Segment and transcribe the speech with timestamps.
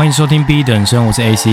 [0.00, 1.50] 欢迎收听 B 等生，我是 AC。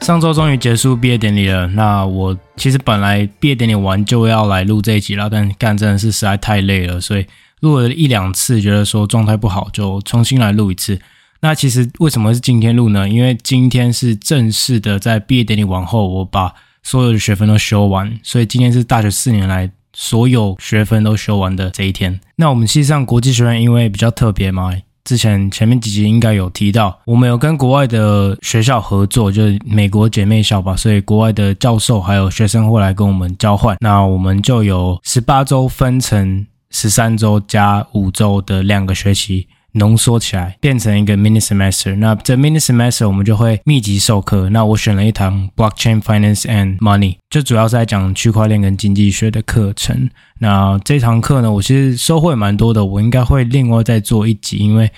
[0.00, 7.26] 上周终于结束毕业典礼了，那我其实本来毕业典礼完就要来录这一集了，但干真的是实在太累了，所以
[7.62, 11.00] 录了一两次，觉得说状态不好，就重新来录一次。
[11.40, 13.08] 那其实为什么是今天录呢？
[13.08, 16.54] 因为今天是正式的在毕业典礼完后，我把
[16.84, 22.20] 所有的学分都修完，所以今天是大学四年来所有学分都修完的这一天。
[22.36, 24.72] 那我们系上国际学院因为比较特别嘛，
[25.02, 33.76] 之前前面几集应该有提到，我们有跟国外的学校合作，就是美国姐妹校吧，所以国外的教授还有学生会来跟我们交换。
[33.80, 39.46] 那我们就有十八周分成十三周加五周的两个学期。
[39.74, 44.48] 浓缩起来变成一个 mini semester，那这 mini semester 我们就会密集授课。
[44.50, 50.08] 那我选了一堂 blockchain finance and money，就主要是在讲区块链跟经济学的课程。
[50.38, 54.90] 那这堂课呢，我其实收获也蛮多的，我应该会另外再做一集，因为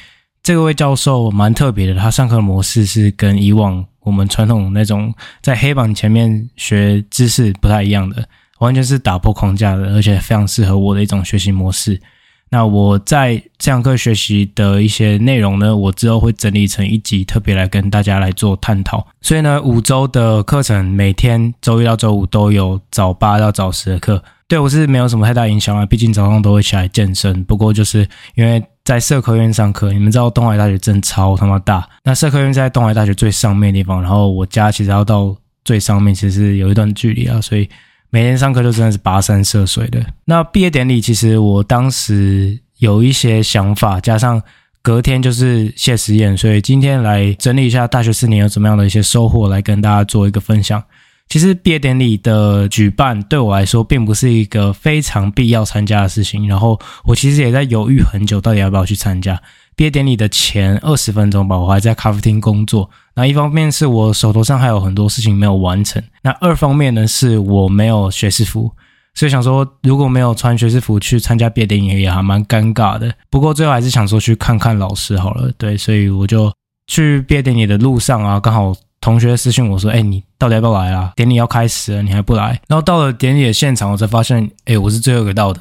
[0.43, 8.29] 这位教授蛮特别的，他上课的模式是跟以往我们传统那种在黑板前面学知识不太一样的，
[8.59, 12.01] 完全是打破框架的，而且非常适合我的一种学习模式。
[12.49, 19.05] 那我在这堂课学习的一些内容呢，我之后会整理成一集，特别来跟大家来做探讨。
[19.21, 25.85] 所以呢，五周的课程，每天周一到周五都有早八到早十的课，对我是没有什么太大影响啊。
[25.85, 27.43] 毕竟早上都会起来健身。
[27.45, 31.87] 不过就是因为在社科院上课，你们知道东海大学真超他妈大。
[32.05, 37.69] 那社科院在东海大学最上面的地方，然后我家其实要到最上面，其实有一段距离啊，所以。
[38.11, 40.05] 每天上课就真的是跋山涉水的。
[40.25, 44.43] 那毕业典礼，其实我当时有一些想法，加上
[44.83, 50.83] 隔天就是谢师宴，所以今天来整理一下大学四年有怎么样的一些收获，来跟大家做一个分享。
[51.29, 56.47] 其实毕业典礼的举办对我来说，并不是一个非常必要参加的事情。
[56.47, 59.43] 然后我其实也在犹豫很久，到底要不要去参加。
[59.77, 62.89] 毕业典礼的前二十分钟吧，我还在咖啡厅工作。
[63.15, 68.73] 那一方面是我手头上还有很多事情没有完成，那二方面呢是我没有学士服，
[69.13, 73.13] 所以想说如果没有穿学士服去参加毕业典礼也还蛮尴尬的。
[73.29, 76.51] 不过最后还是想说去看看老师好了，对，所以我就
[76.87, 81.13] 去毕业典礼的路上啊，刚好同学私信我说：“哎，你到底要不要来啊？
[81.17, 85.61] 典礼要开始了，你还不来？”然后到了典礼的现场，我才发现，哎，我是最后一个到的。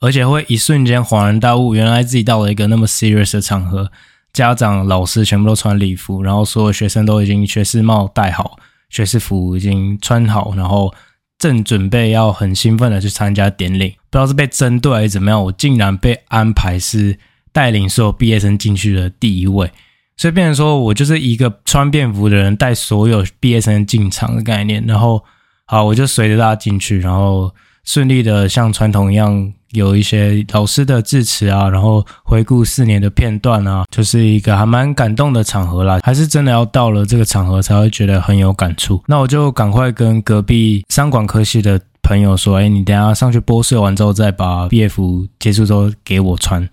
[0.00, 3.90] 而且会一瞬间恍然大悟，原来自己到了一个那么 serious 的场合，
[4.32, 8.58] 家长、老师全部都穿礼服，然后所有学生都已经学士帽戴好，
[8.90, 10.92] 学士服已经穿好，然后
[11.38, 13.96] 正准备要很兴奋的去参加典礼。
[14.10, 17.18] 不知道是被针对还是怎么样，我竟然被安排是
[17.52, 19.70] 带领所有毕业生进去的第一位，
[20.16, 24.84] 所以变成说我就是一个穿便服的人带所有毕业生进场的概念。
[24.86, 25.24] 然后
[25.64, 27.54] 好，我就随着大家进去，然后
[27.84, 29.52] 顺利的像传统一样。
[29.74, 36.00] 有一些老师的致辞啊，然后回顾四年的片段啊，就是一个还蛮感动的场合啦。
[36.02, 39.02] 还是真的要到了这个场合才会觉得很有感触。
[39.06, 46.68] 那我就赶快跟隔壁商管科系的朋友说：“哎，你等下上去拨穗完之后，再把 BF 结束之后给我穿。”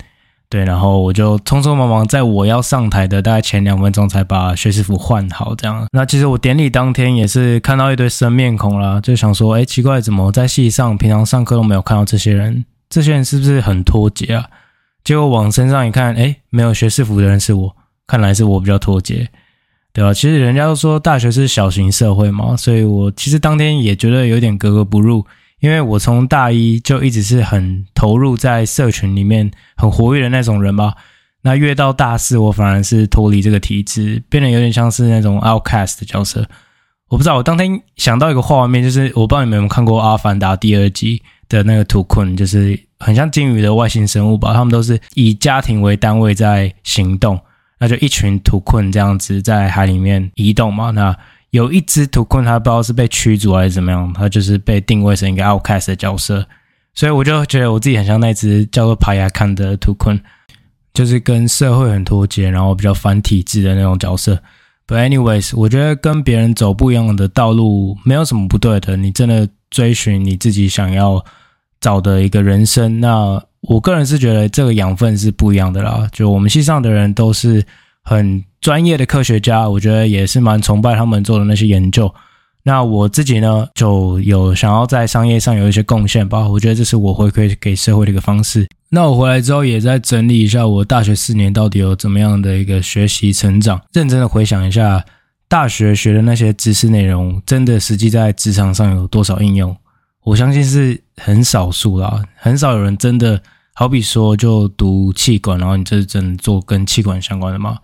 [0.50, 5.56] 对，然后我就匆匆忙忙在我要上台的大概前两分钟才把学士服换好。
[5.56, 14.46] 这样，那其实我典礼当天也是看到一堆生面孔啦，就想说：“哎，奇怪，怎么在戏上平常上课都没有看到这些人？”这些人是不是很脱节啊？
[15.04, 17.76] 结果往身上一看，诶，没有学士服的人是我，
[18.06, 19.28] 看来是我比较脱节，
[19.94, 20.14] 对吧？
[20.14, 25.26] 其实人家都说大学是小型社会嘛，所以我其实当天也觉得有点格格不入，
[25.60, 30.94] 因为我从大一就一直是很投入在社群里面很活跃的那种人吧。
[31.44, 36.48] 那越到大四，我反而是脱离这个体制，变得有点像是那种 outcast 的角色。
[37.08, 41.24] 我不知道，我当天想到一个画面，就是我不知道你们有没有看过《阿凡达》第二集。
[41.52, 47.38] 的那个图坤就是很像鲸鱼的外星生物吧，他们都是以家庭为单位在行动，
[47.78, 50.92] 那就一群图坤这样子在海里面移动嘛。
[50.92, 51.14] 那
[51.50, 56.48] 有一只图坤，他不知道是被驱逐还是怎么样，他就是被定位成一个 outcast 的角色，
[56.94, 60.18] 所以我就觉得我自己很像那只叫做帕亚康的图坤，
[60.94, 64.42] 就是跟社会很脱节，然后比较反体制的那种角色。
[64.88, 71.26] But anyways，我觉得跟别人走不一样的道路没有什么不对的，你真的追寻你自己想要。
[71.82, 76.08] 找的一个人生，那我个人是觉得这个养分是不一样的啦。
[76.14, 77.62] 就我们系上的人都是
[78.04, 82.14] 很专业的科学家，我觉得也是蛮崇拜他们做的那些研究。
[82.64, 86.48] 那我自己呢，就有想要在商业上有一些贡献吧。
[86.48, 88.68] 我觉得这是我回馈给社会的一个方式。
[88.90, 95.04] 那我回来之后也在整理一下我大学四年到底有怎么样的一个学习成长，认真的回想一下
[95.48, 99.76] 大学学的那些知识内容，真的实际在职场上有多少应用。
[100.24, 103.42] 我相信是很少数啦，很少有人真的
[103.74, 107.78] 好比说就读气管，然后你这是真的做跟气管相关的吗？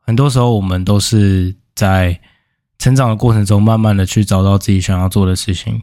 [0.00, 2.20] 很多时候我们都是在
[2.78, 5.82] 成长的过程中，慢慢的去找到自己想要做的事情。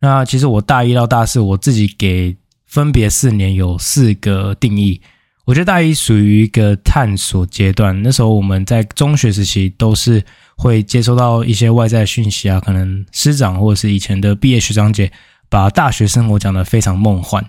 [0.00, 5.00] 那其实我大一到大四，我自己给分别四年有四个定义。
[5.44, 10.22] 我觉得大一属于一个探索阶段，那时候我们在中学时期都是
[10.60, 15.10] 会接收到一些外在讯息啊，可能师长或者是以前的毕业学长姐
[15.48, 17.42] 把大学生活讲得非常梦幻。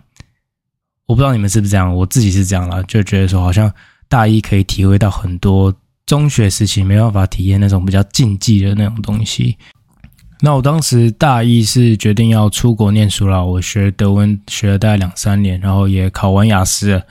[1.08, 3.70] 我不知道你们是不是这样，我自己是这样啦，就觉得说好像
[4.08, 5.76] 大一可以体会到很多
[6.06, 9.58] 中学时期没办法体验那种比较禁忌的那种东西。
[10.40, 17.06] 那我当时大一是决定要出国念书了，我学德文学了大概两三年，然后也考完雅思了。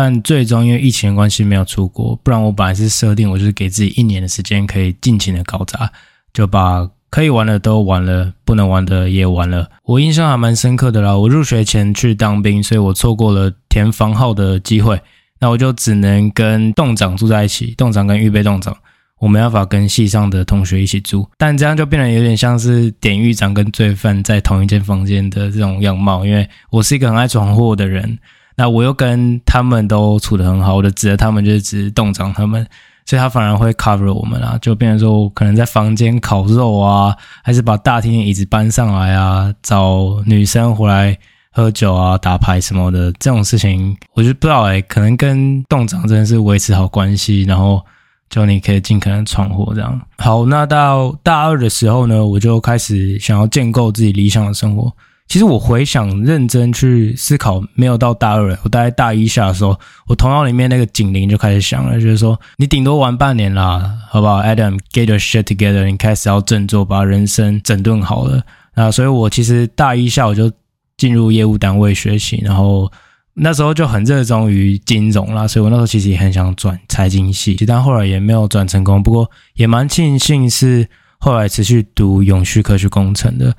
[0.00, 5.90] 但最终因为疫情的关系没有出国，不然我本来是设定我就是给自己一年的时间可以尽情的搞砸，
[6.32, 9.68] 就把可以玩的都玩了，不能玩的也玩了。
[9.82, 15.00] 我印象还蛮深刻的啦，我入学前去当兵，所以我错过了填房号的机会，
[15.40, 18.76] 那我就只能跟栋长住在一起，栋长跟预备栋长，
[19.18, 28.16] 我没办法跟系上的同学一起住，但这样就变得有点像是典狱长跟罪犯在同一间房间的这种样貌，因为我是一个很爱闯祸的人。
[28.58, 32.66] 那我又跟他们都处得很好，我就指着他们就是指栋长他们，
[33.06, 41.16] 所以他反而会 cover 我们啊，就变成说可能在房间烤肉啊，还是把大厅椅子搬上来啊，找女生回来
[41.52, 47.80] 喝酒啊、打牌什么的这种事情，我就不知道哎、可能跟栋长真的是维持好关系，然后
[48.28, 50.00] 就你可以尽可能闯祸这样。
[50.18, 54.92] 好，那到大二的时候呢，我就开始想要建构自己理想的生活。
[55.28, 68.42] 其实我回想认真去思考，没有到大二，我大概大一下的时候，我头脑里面那个警铃就开始响了，就是说你顶多玩半年啦，好不好？Adam，get your shit together，你开始要振作，把人生整顿好了。
[68.74, 70.50] 那所以我其实大一下我就
[70.96, 72.90] 进入业务单位学习，然后
[73.34, 79.02] 那时候就很热衷于金融啦，所以我那时候其实也很想转财经系，但后来也没有转成功。
[79.02, 80.88] 不过也蛮庆幸是
[81.18, 83.54] 后来持续读永续科学工程的。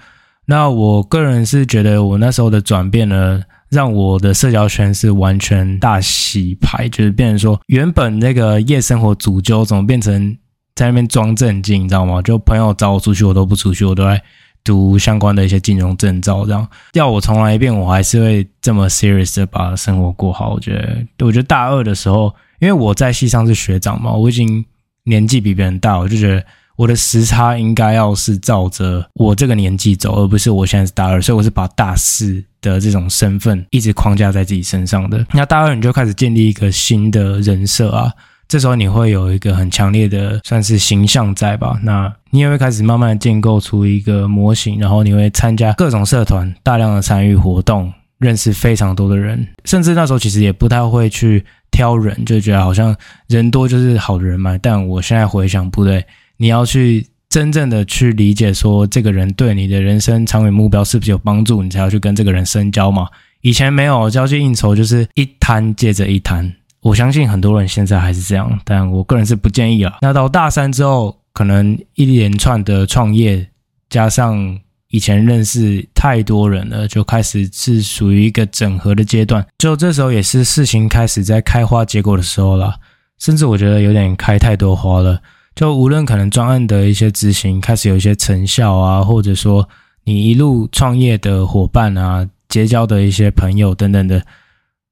[0.50, 10.36] 那我个人是觉得，我那时候的转变呢，让我的社交圈是完全大洗牌，就是变成说，原本那个夜生活主揪，怎么变成
[10.74, 12.19] 在那边装正经，你知道吗？
[12.24, 14.19] 就朋友找我出去，我都不出去，我都在
[14.63, 16.68] 读相关的一些金融证照，这样。
[16.94, 20.54] 要我重来一遍，我还是会这么 serious 的把生活过好。
[20.56, 20.74] 我觉
[21.16, 24.66] 得，我觉得大二的时候，因为我在系上是学长嘛，我已经
[25.04, 26.44] 年纪比别人大，我就觉得。
[26.80, 35.26] 我的时差应该要是照着我这个年纪走，而不是我现在是大二，所以我是把大四的这种身份一直框架在自己身上的。
[35.34, 38.10] 那大二你就开始建立一个新的人设啊，
[38.48, 41.78] 这时候你会有一个很强烈的算是形象在吧？
[41.84, 52.96] 那你也会开始慢慢建构出一个模型，然后你会参加各种社团，大量的参与活动，认识非常多的人，甚至那时候其实也不太会去挑人，就觉得好像
[53.28, 54.58] 人多就是好的人脉。
[54.60, 56.06] 但我现在回想，不对。
[56.42, 63.08] 你要去真正的去理解，说这个人对你的人生长远目标是不是有帮助，你才要去跟这个人深交嘛。
[63.42, 66.52] 以前没有交际应酬，就是一摊接着一摊。
[66.82, 69.98] 我相信很多人现在还是这样，但我个人是不建议了。
[70.02, 73.46] 那到大三之后，可能一连串的创业，
[73.90, 74.58] 加上
[74.88, 79.46] 以前认识太多人了，就开始是属于一个整合的阶段。
[79.58, 82.76] 就这时候也是事情开始在开花结果的时候了，
[83.19, 85.22] 甚至我觉得有点开太多花了。
[85.59, 89.68] 就无论可能专案的一些执行开始有一些成效啊，或者说
[90.06, 94.23] 你一路创业的伙伴啊，结交的一些朋友等等的，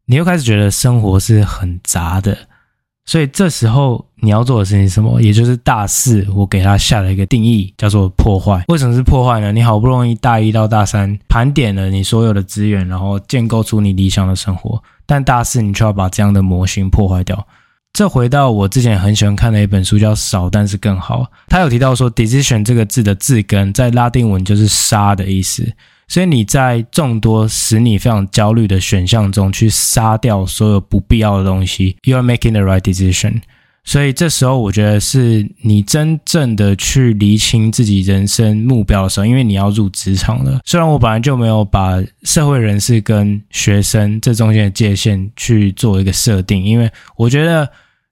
[0.07, 2.37] 你又开始觉得生活是很杂的。
[3.05, 5.21] 所以这时候你要做的事情是什么？
[5.21, 8.65] 也就是大四我给他下了一个定义，叫做破坏。
[8.67, 9.53] 为什么是破坏呢？
[9.53, 17.47] 你好不容易大一到大三盘点了你所有的资源，然后建构出你理想的生活，但大四你却要把这样的模型破坏掉。
[17.97, 21.23] 这回到我之前很喜欢看的一本书，叫《少但是更好》。
[21.47, 25.67] 他有提到说，“decision” 这个字的字根在拉丁文就是“杀”的意思。
[26.07, 33.41] 所以你在众多使你非常焦虑的选项中，去杀掉所有不必要的东西，you are making the right decision。
[33.83, 40.59] 所以这时候，我觉得是你真正的去厘清自己人生目标的时候，因为你要入职场了。
[40.65, 47.67] 虽然我本来就没有把社会人士跟学生这中间的界限去做一个设定，因为我觉得。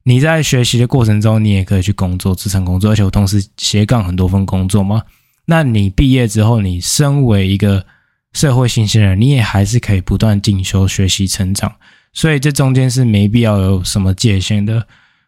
[0.08, 5.02] 你在学习的过程中，你也可以去工作，职场工作，而且我同时斜杠很多份工作嘛。
[5.46, 7.84] 那你毕业之后，你身为一个
[8.32, 11.74] 社会新鲜人，你也还是可以不断进修、学习、成长。
[12.14, 14.86] 所以这中间是没必要有什么界限的。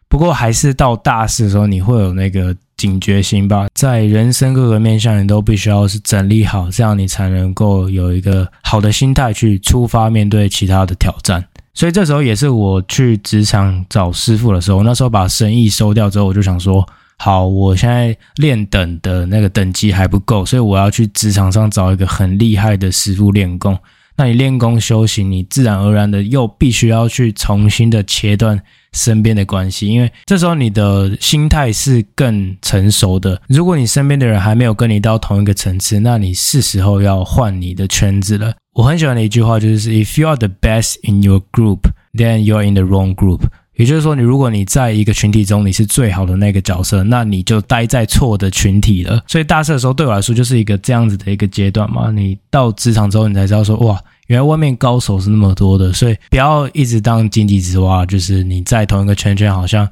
[0.08, 11.44] 不过还是到大四的时候，你会有那个警觉心吧，在人生各个面向，你都必须要是整理好，这样你才能够有一个好的心态去出发面对其他的挑战。
[11.74, 23.78] 所以这时候也是我去职场找师傅的时候，那时候把生意收掉之后，我就想说，好，我现在练等的那个等级还不够，所以我要去职场上找一个很厉害的师傅练功。
[24.16, 28.60] 那你练功修行，你自然而然的又必须要去重新的切断
[28.92, 33.40] 身边的关系，因为这时候你的心态是更成熟的。
[33.48, 38.54] 如果你身边的人还没有跟你到同一个层次，那你是时候要换你的圈子了。
[38.74, 41.80] 我很喜欢的一句话就是：If you are the best in your group,
[42.14, 43.40] then you are in the wrong group。
[43.74, 49.22] 也就是说，你如果你在一个群体中你是最好的那个角色，那你就待在错的群体了。
[49.28, 52.10] 所以大四的时候对我来说就是一个这样子的一个阶段嘛。
[52.10, 53.96] 你到职场之后，你才知道说，哇，
[54.28, 55.92] 原来外面高手是那么多的。
[55.92, 59.86] 所以不要一直当井底之蛙，就是你在同一个圈圈，好像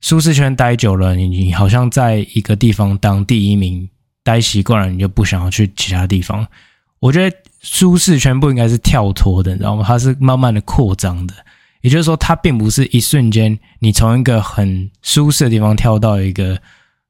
[0.00, 3.86] 舒适圈待久了，你你好像在一个地方当第一名，
[4.22, 6.46] 待习惯了，你就不想要去其他地方。
[7.00, 9.84] 我觉得舒适圈不应该是跳脱的，你知道吗？
[9.86, 11.34] 它是慢慢的扩张的。
[11.82, 16.60] 也就是说，它并不是一瞬间你从一个很舒适的地方跳到一个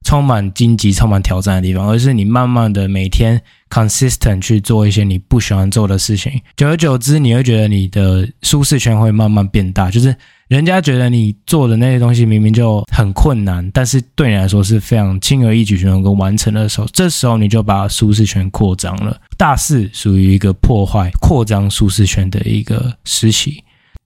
[0.05, 6.41] 充满荆棘、充满挑战的地方，而是你慢慢的每天 consistent 去做一些你不喜欢做的事情。
[6.57, 9.91] 久而久之，你会觉得你的舒适圈会慢慢变大。
[9.91, 10.15] 就是
[10.49, 19.21] 人家觉得你做的那些东西明明就很困难，但是对你来说是非常轻而易举就能够完成的时候，这时候你就把舒适圈扩张了。
[19.37, 23.63] 大四属于一个破坏、扩张舒适圈的一个时期。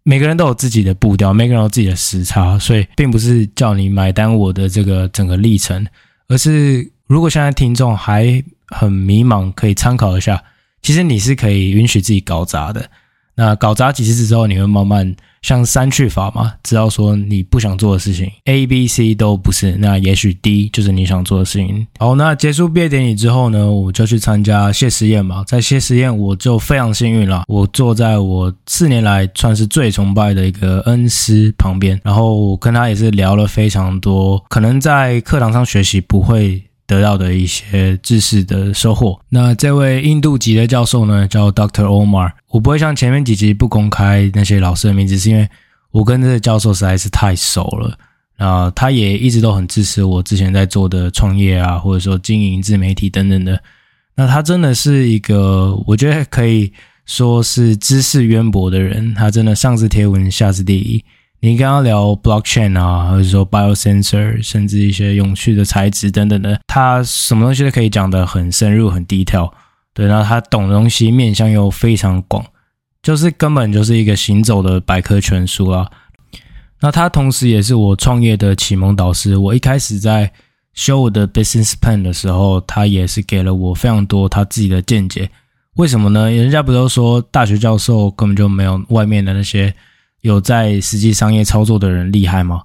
[0.07, 5.87] 每个人都有自己的步调，每个人有自己的时差，所以并不是叫你买单我的这个整个历程，
[6.29, 10.45] 而是如果现在听众还很迷茫，可以参考一下，
[10.83, 12.89] 其实你是可以允许自己搞砸的。
[13.37, 21.87] 那搞砸几次之后，你会慢慢像删去法嘛，知道说你不想做的事情，A、B、C 都不是，那也许 D 就是你想做的事情。
[21.99, 25.45] 好，那结束毕业典礼之后呢，我就去参加谢师宴嘛。
[25.47, 36.63] 在谢师宴，我就非常幸运了，我坐在我四年来算是最崇拜的一个恩师旁边，然后跟他也是聊了非常多，可能在课堂上学习不会。
[36.87, 39.19] 得到的一些知识的收获。
[39.29, 41.85] 那这位印度籍的教授呢，叫 Dr.
[41.85, 42.33] Omar。
[42.49, 45.49] 我不会像前面几集不公开那些老师的名字，是因为
[45.91, 47.99] 我跟这个教授实在是太熟了。
[48.37, 53.63] 那他也一直都很支持我之前在做的创业啊，或者说经营自媒体等等的。
[54.17, 56.73] 那他真的是一个，我觉得可以
[57.07, 59.15] 说是知识渊博的人。
[59.15, 61.05] 他真的上知天文，下知地理。
[61.45, 69.53] 你跟他聊 blockchain 啊，或者说 biosensor，甚至一些有趣的材质等等的，他什么东西都可以讲得很深入、很 detail。
[69.93, 72.43] 对，然后他懂的东西面向又非常广，
[73.03, 75.87] 就是根本就是一个行走的百科全书啊。
[76.81, 79.37] 那他同时也是我创业的启蒙导师。
[79.37, 80.33] 我一开始在
[80.73, 85.29] 修我的 business plan 的时候，他也是给了我非常多他自己的见解。
[85.75, 86.31] 为什么呢？
[86.31, 89.75] 人家不都说大学教授根本就没有外面的那些。
[90.25, 92.63] 有在实际商业操作的人厉害吗？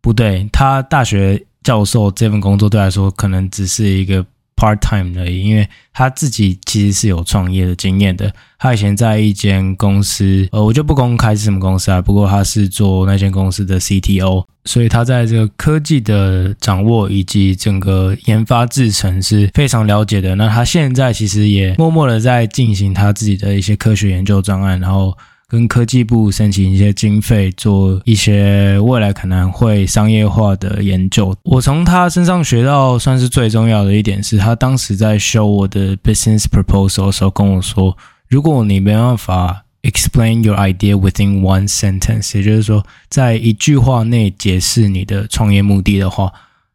[0.00, 4.24] 不对，他大学教授这份工作对来说可能只是一个
[4.56, 8.32] part time 而已，因为他自己其实是有创业的经验的。
[8.58, 20.34] 他以前在一间公司，呃，我就不公开是什么公司啊，不过他是做那间公司的 CTO，所以他在这个科技的掌握以及整个研发制程是非常了解的。
[20.36, 25.14] 那他现在其实也默默的在进行他自己的一些科学研究专案，然后。
[25.52, 31.36] 跟科技部申请一些经费，做一些未来可能会商业化的研究。
[31.42, 37.94] 我从他身上学到算是最重要的一点是，他当时在 show 我的 business proposal 的时候跟我说，
[38.30, 46.32] 如果你没办法 explain your idea within one sentence，也就是说在一句话内解释你的创业目的的话，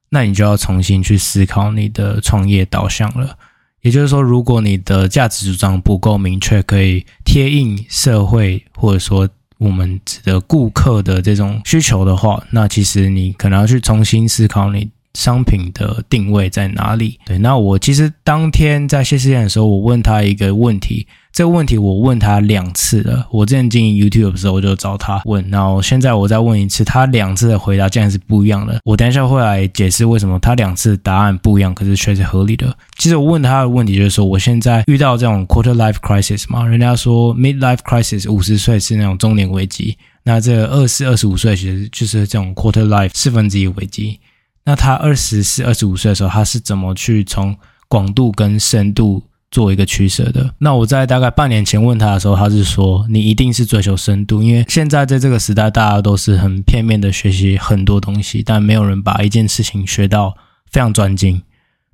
[0.10, 3.36] 那你就要重新去思考你的创业导向了。
[3.88, 9.30] 也就是说，如果你的价值主张不够明确，可以贴应社会或者说
[9.60, 17.20] 我们的顾客的这种需求的话，那其实你可能要去重新思考你商品的定位在哪里。
[17.26, 21.08] 对，那我其实当天在谢师宴的时候，我问他一个问题。
[21.34, 23.28] 这个问题我问他两次了。
[23.32, 28.80] 我之前经营 YouTube 的时候，我就找他问，然后现在我再问一次，他两次的回答竟然是不一样的。
[28.84, 32.76] 我等一下会来解释为什么他两次答案不一样，可是却是合理的。
[32.98, 44.20] 其实我问他的问题就是说，我现在遇到这种 quarter life crisis 嘛，人家说 mid life crisis 五十岁是那种中年危机，那这二十、二十五岁其实就是这种 quarter life 四分之一危机。
[44.68, 47.56] 那他二十四、二十五岁的时候，他是怎么去从
[47.88, 49.24] 广度跟深度？
[49.50, 50.54] 做一个取舍的。
[50.58, 60.36] 那我在大概半年前问他的时候，他是说，你一定是追求深度，因为现在在这个时代，大家都是很片面的学习很多东西，但没有人把一件事情学到
[60.70, 61.42] 非常专精。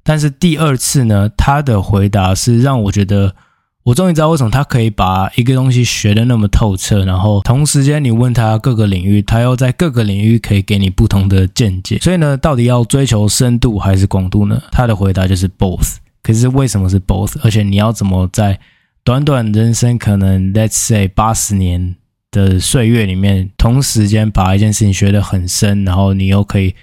[0.02, 3.36] 但是第二次呢，他的回答是让我觉得，
[3.84, 11.98] 我终于知道为什么他可以把一个东西学得那么透彻，然后同时间你问他各个领域，他又在各个领域可以给你不同的见解。
[11.98, 14.62] 所以呢，到底要追求深度还是广度呢？
[14.72, 15.96] 他的回答就是 both。
[16.22, 17.36] 可是为什么是 both？
[17.44, 18.58] 而且你要怎么在
[19.04, 21.96] 短短人生可能 let's say 八十年
[22.32, 26.74] 的岁月里面，同时间把一件事情学得很深，然后你又可以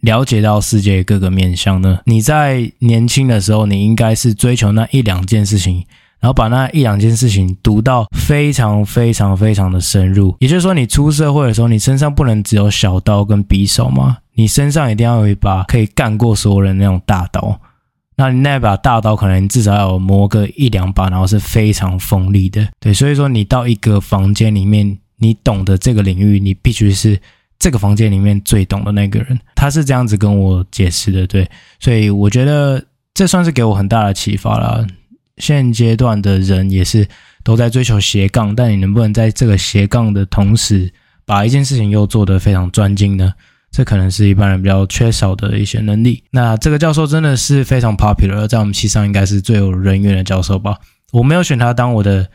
[0.00, 1.98] 了解到世界各个面向呢？
[2.06, 5.84] 你在年轻的时候，你应该是追求那一两件事情，
[6.20, 10.36] 然后把那一两件事情读到非常非常非常的深入。
[10.40, 17.60] 也就是说，你出社会的时候，你身上不能只有小刀跟匕首嘛，你身上一定要有一把可以干过所有人那种大刀。
[18.16, 22.66] 那你那把大刀可能至少要磨个一两把，然后是非常锋利的。
[22.80, 27.16] 对，所以说你到一个房间里面，你懂得这个领域，你必须是
[27.60, 29.38] 这个房间里面最懂的那个人。
[29.54, 31.48] 他是这样子跟我解释的，对，
[31.78, 32.84] 所以我觉得
[33.14, 34.84] 这算是给我很大的启发啦。
[35.38, 37.06] 现阶段的人也是
[37.42, 40.92] 都在追求斜杠，但你能不能在这个斜杠的同时，
[41.24, 43.32] 把一件事情又做得非常专精呢？
[43.70, 46.24] 这可能是一般人比较缺少的一些能力。
[46.30, 50.78] 那这个教授真的是非常 popular，在我们系上应该是最有人缘的教授吧。
[51.12, 52.26] 我没有选他当我的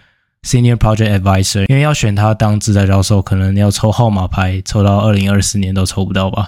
[0.44, 6.48] senior project advisor，因为要选他当指导教授，可能要抽号码牌，抽到二零二四年都抽不到吧。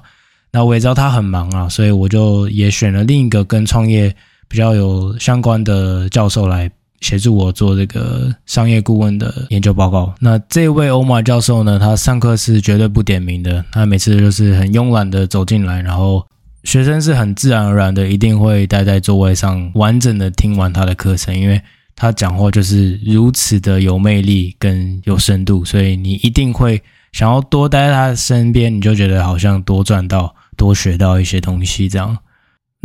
[0.52, 4.16] 那我也知道他很忙啊，所以我就也选了另一个跟创业
[4.48, 6.72] 比较有相关的教授来。
[7.02, 10.12] 协助我做这个商业顾问的研究报告。
[10.20, 16.26] 那这位欧马教授呢，他上课是绝对不点名的，他每次就是很慵懒的走进来，然后
[16.64, 21.62] 学生是很自然而然的一定会待在座位上，完整的听完他的课程，因为
[21.96, 32.18] 他讲话就是如此的有魅力跟有深度，所以你一定会想要多待在他的身边，你就觉得好像多赚到、多学到一些东西这样。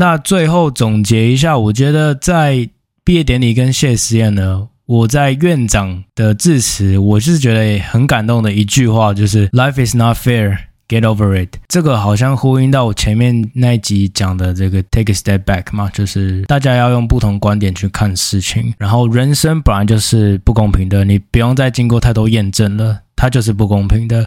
[0.00, 2.66] 那最后总结一下，我觉得在
[3.04, 10.56] 毕业典礼跟谢师宴呢，我在院长的致辞，我是觉得很感动的一句话，就是 “Life is not fair,
[10.88, 11.50] get over it”。
[11.68, 18.72] 这个好像呼应到我前面那一集讲的这个 “take a step back” 嘛，就是大家要用不同观点去看事情。
[18.78, 24.26] 然后人生本来就是不公平的，你不用再经过太多验证了，它就是不公平的。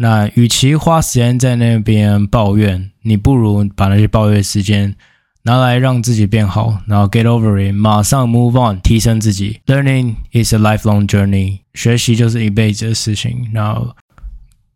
[0.00, 4.96] 那与其花时间在那边抱怨，你不如把那些抱怨时间。
[5.42, 9.58] 拿来让自己变好，然后 get over it，马上 move on，提升自己。
[9.64, 13.48] Learning is a lifelong journey，学习就是一辈子的事情。
[13.54, 13.96] 然后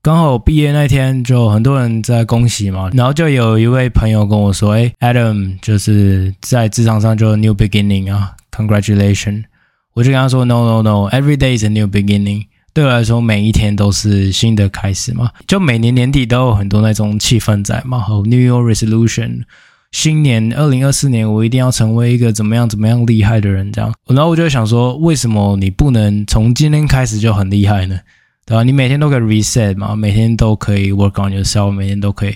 [0.01, 9.45] 刚好毕业那天，就很多人在恭喜嘛，然后就有一位朋友跟我说：“哎，Adam，就是在职场上就 new beginning 啊，congratulation。”
[9.93, 12.47] 我就跟他说：“No，No，No，every day is a new beginning。
[12.75, 15.31] 对我来说，每一天都是新的开始嘛。
[15.47, 19.45] 就每年年底都有很多那种气氛在嘛，和 New Year resolution。”
[19.93, 23.95] 新年二零二四年，我一定要成为一个怎么样怎么样厉害的人，这样。
[24.09, 28.01] 然后我就想说，为什么你不能从今天开始就很厉害呢？
[28.45, 28.65] 对吧？
[28.65, 32.35] 你每天都可以 reset 嘛，每天都可以 work on yourself，每天都可以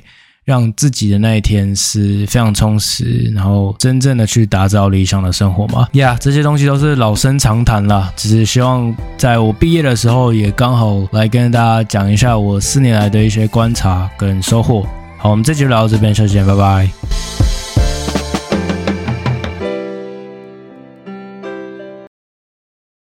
[0.48, 5.86] 让自己的那一天是非常充实，然后真正的去打造理想的生活嘛。
[5.92, 14.86] 呀、这些东西都是老生常谈啦，只是希望在我毕业的时候，也刚好来跟大家讲一下我四年来的一些观察跟收获。
[15.18, 17.57] 好，我们这集就聊到这边，下期见，拜拜。